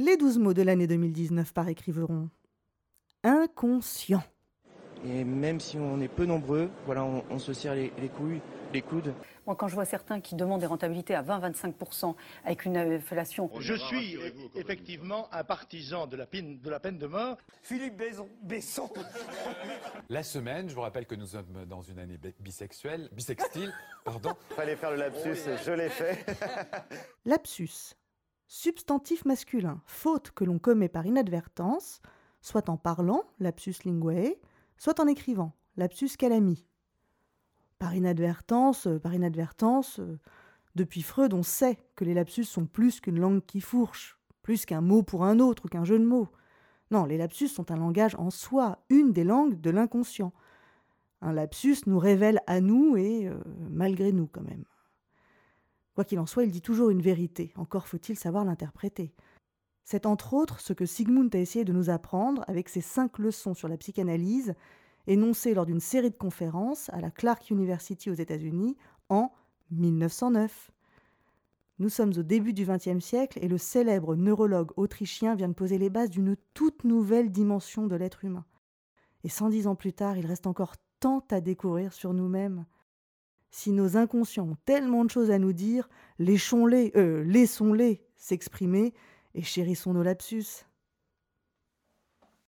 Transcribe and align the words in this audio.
Les 0.00 0.16
douze 0.16 0.38
mots 0.38 0.54
de 0.54 0.62
l'année 0.62 0.86
2019 0.86 1.52
par 1.52 1.68
écriveron. 1.68 2.30
Inconscient. 3.24 4.22
Et 5.04 5.24
même 5.24 5.58
si 5.58 5.76
on 5.76 6.00
est 6.00 6.06
peu 6.06 6.24
nombreux, 6.24 6.70
voilà, 6.86 7.04
on, 7.04 7.38
se 7.40 7.52
serre 7.52 7.74
les, 7.74 7.90
couilles, 8.08 8.40
les 8.72 8.80
coudes. 8.80 9.12
Moi, 9.44 9.56
quand 9.56 9.66
je 9.66 9.74
vois 9.74 9.86
certains 9.86 10.20
qui 10.20 10.36
demandent 10.36 10.60
des 10.60 10.66
rentabilités 10.66 11.16
à 11.16 11.24
20-25% 11.24 12.14
avec 12.44 12.64
une 12.64 12.76
inflation. 12.76 13.50
Je 13.58 13.74
suis 13.74 14.16
effectivement 14.54 15.28
un 15.34 15.42
partisan 15.42 16.06
de 16.06 16.16
la, 16.16 16.26
peine, 16.26 16.60
de 16.60 16.70
la 16.70 16.78
peine 16.78 16.98
de 16.98 17.08
mort. 17.08 17.36
Philippe 17.62 18.00
Besson. 18.44 18.88
La 20.08 20.22
semaine, 20.22 20.68
je 20.68 20.76
vous 20.76 20.82
rappelle 20.82 21.06
que 21.06 21.16
nous 21.16 21.26
sommes 21.26 21.64
dans 21.66 21.82
une 21.82 21.98
année 21.98 22.20
bisexuelle, 22.38 23.08
bisextile, 23.10 23.74
pardon. 24.04 24.30
Fallait 24.50 24.76
faire 24.76 24.92
le 24.92 24.98
lapsus, 24.98 25.40
je 25.66 25.72
l'ai 25.72 25.88
fait. 25.88 26.24
lapsus. 27.24 27.96
Substantif 28.50 29.26
masculin, 29.26 29.82
faute 29.84 30.30
que 30.30 30.42
l'on 30.42 30.58
commet 30.58 30.88
par 30.88 31.04
inadvertance, 31.04 32.00
soit 32.40 32.70
en 32.70 32.78
parlant, 32.78 33.24
lapsus 33.40 33.74
linguae, 33.84 34.36
soit 34.78 35.00
en 35.00 35.06
écrivant, 35.06 35.52
lapsus 35.76 36.16
calami. 36.16 36.66
Par 37.78 37.94
inadvertance, 37.94 38.86
euh, 38.86 38.98
par 38.98 39.12
inadvertance, 39.12 40.00
euh, 40.00 40.18
depuis 40.76 41.02
Freud, 41.02 41.34
on 41.34 41.42
sait 41.42 41.76
que 41.94 42.06
les 42.06 42.14
lapsus 42.14 42.44
sont 42.44 42.64
plus 42.64 43.00
qu'une 43.00 43.20
langue 43.20 43.44
qui 43.44 43.60
fourche, 43.60 44.18
plus 44.40 44.64
qu'un 44.64 44.80
mot 44.80 45.02
pour 45.02 45.24
un 45.24 45.40
autre 45.40 45.66
ou 45.66 45.68
qu'un 45.68 45.84
jeu 45.84 45.98
de 45.98 46.06
mots. 46.06 46.28
Non, 46.90 47.04
les 47.04 47.18
lapsus 47.18 47.48
sont 47.48 47.70
un 47.70 47.76
langage 47.76 48.14
en 48.14 48.30
soi, 48.30 48.78
une 48.88 49.12
des 49.12 49.24
langues 49.24 49.60
de 49.60 49.68
l'inconscient. 49.68 50.32
Un 51.20 51.34
lapsus 51.34 51.80
nous 51.86 51.98
révèle 51.98 52.40
à 52.46 52.62
nous 52.62 52.96
et 52.96 53.28
euh, 53.28 53.38
malgré 53.70 54.10
nous 54.10 54.26
quand 54.26 54.40
même. 54.40 54.64
Quoi 55.98 56.04
qu'il 56.04 56.20
en 56.20 56.26
soit, 56.26 56.44
il 56.44 56.52
dit 56.52 56.62
toujours 56.62 56.90
une 56.90 57.02
vérité, 57.02 57.52
encore 57.56 57.88
faut-il 57.88 58.16
savoir 58.16 58.44
l'interpréter. 58.44 59.12
C'est 59.82 60.06
entre 60.06 60.32
autres 60.32 60.60
ce 60.60 60.72
que 60.72 60.86
Sigmund 60.86 61.34
a 61.34 61.40
essayé 61.40 61.64
de 61.64 61.72
nous 61.72 61.90
apprendre 61.90 62.44
avec 62.46 62.68
ses 62.68 62.80
cinq 62.80 63.18
leçons 63.18 63.52
sur 63.52 63.66
la 63.66 63.76
psychanalyse, 63.76 64.54
énoncées 65.08 65.54
lors 65.54 65.66
d'une 65.66 65.80
série 65.80 66.10
de 66.10 66.16
conférences 66.16 66.88
à 66.90 67.00
la 67.00 67.10
Clark 67.10 67.50
University 67.50 68.10
aux 68.10 68.14
États-Unis 68.14 68.76
en 69.08 69.32
1909. 69.72 70.70
Nous 71.80 71.88
sommes 71.88 72.12
au 72.16 72.22
début 72.22 72.52
du 72.52 72.64
XXe 72.64 73.04
siècle 73.04 73.40
et 73.42 73.48
le 73.48 73.58
célèbre 73.58 74.14
neurologue 74.14 74.70
autrichien 74.76 75.34
vient 75.34 75.48
de 75.48 75.52
poser 75.52 75.78
les 75.78 75.90
bases 75.90 76.10
d'une 76.10 76.36
toute 76.54 76.84
nouvelle 76.84 77.32
dimension 77.32 77.88
de 77.88 77.96
l'être 77.96 78.24
humain. 78.24 78.44
Et 79.24 79.28
cent 79.28 79.48
dix 79.48 79.66
ans 79.66 79.74
plus 79.74 79.94
tard, 79.94 80.16
il 80.16 80.26
reste 80.26 80.46
encore 80.46 80.76
tant 81.00 81.24
à 81.32 81.40
découvrir 81.40 81.92
sur 81.92 82.14
nous-mêmes. 82.14 82.66
Si 83.50 83.70
nos 83.72 83.96
inconscients 83.96 84.48
ont 84.50 84.56
tellement 84.64 85.04
de 85.04 85.10
choses 85.10 85.30
à 85.30 85.38
nous 85.38 85.52
dire, 85.52 85.88
laissons-les, 86.18 86.92
euh, 86.96 87.94
s'exprimer 88.16 88.94
et 89.34 89.42
chérissons 89.42 89.92
nos 89.94 90.02
lapsus. 90.02 90.67